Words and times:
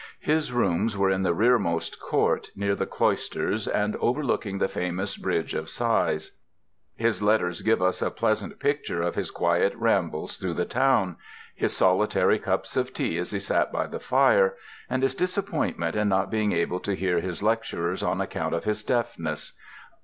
His 0.21 0.51
rooms 0.51 0.97
were 0.97 1.11
in 1.11 1.21
the 1.21 1.31
rearmost 1.35 1.99
court, 1.99 2.49
near 2.55 2.73
the 2.73 2.87
cloisters, 2.87 3.67
and 3.67 3.95
overlooking 3.97 4.57
the 4.57 4.67
famous 4.67 5.15
Bridge 5.15 5.53
of 5.53 5.69
Sighs. 5.69 6.39
His 6.95 7.21
letters 7.21 7.61
give 7.61 7.83
us 7.83 8.01
a 8.01 8.09
pleasant 8.09 8.59
picture 8.59 9.03
of 9.03 9.13
his 9.13 9.29
quiet 9.29 9.75
rambles 9.75 10.39
through 10.39 10.55
the 10.55 10.65
town, 10.65 11.17
his 11.53 11.77
solitary 11.77 12.39
cups 12.39 12.75
of 12.75 12.95
tea 12.95 13.19
as 13.19 13.29
he 13.29 13.39
sat 13.39 13.71
by 13.71 13.85
the 13.85 13.99
fire, 13.99 14.55
and 14.89 15.03
his 15.03 15.13
disappointment 15.13 15.95
in 15.95 16.09
not 16.09 16.31
being 16.31 16.51
able 16.51 16.79
to 16.79 16.95
hear 16.95 17.19
his 17.19 17.43
lecturers 17.43 18.01
on 18.01 18.19
account 18.19 18.55
of 18.55 18.63
his 18.63 18.81
deafness. 18.81 19.55